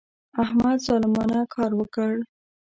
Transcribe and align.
احمد 0.43 0.77
ظالمانه 0.87 1.39
کار 1.55 1.71
وکړ. 1.75 2.13